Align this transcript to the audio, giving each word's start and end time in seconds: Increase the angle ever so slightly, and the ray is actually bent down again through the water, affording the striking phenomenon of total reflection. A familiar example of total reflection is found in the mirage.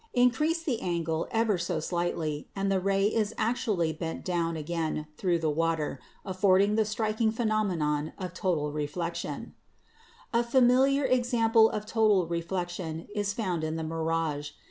Increase 0.15 0.63
the 0.63 0.81
angle 0.81 1.27
ever 1.29 1.59
so 1.59 1.79
slightly, 1.79 2.47
and 2.55 2.71
the 2.71 2.79
ray 2.79 3.05
is 3.05 3.35
actually 3.37 3.93
bent 3.93 4.25
down 4.25 4.57
again 4.57 5.05
through 5.15 5.37
the 5.37 5.49
water, 5.51 5.99
affording 6.25 6.73
the 6.73 6.85
striking 6.85 7.31
phenomenon 7.31 8.13
of 8.17 8.33
total 8.33 8.71
reflection. 8.71 9.53
A 10.33 10.41
familiar 10.43 11.05
example 11.05 11.69
of 11.69 11.85
total 11.85 12.25
reflection 12.25 13.09
is 13.13 13.31
found 13.31 13.63
in 13.63 13.75
the 13.75 13.83
mirage. 13.83 14.53